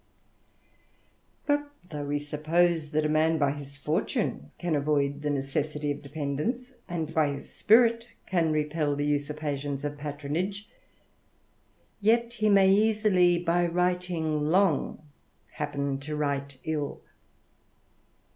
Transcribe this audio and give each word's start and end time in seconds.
But, 1.45 1.69
though 1.91 2.05
we 2.05 2.17
suppose 2.17 2.89
that 2.89 3.05
a 3.05 3.07
man 3.07 3.37
by 3.37 3.51
his 3.51 3.77
fortune 3.77 4.49
caa 4.59 4.75
avoid 4.75 5.21
the 5.21 5.29
necessity 5.29 5.91
of 5.91 6.01
dependence, 6.01 6.73
and 6.89 7.13
by 7.13 7.33
his 7.33 7.53
spirit 7.53 8.07
can. 8.25 8.51
repel 8.51 8.95
the 8.95 9.05
usurpations 9.05 9.85
of 9.85 9.99
patronage, 9.99 10.67
yet 11.99 12.33
he 12.33 12.49
may 12.49 12.71
easily, 12.71 13.37
by 13.37 13.67
writing 13.67 14.41
long, 14.41 15.03
happen 15.51 15.99
to 15.99 16.15
write 16.15 16.57
ill. 16.63 17.01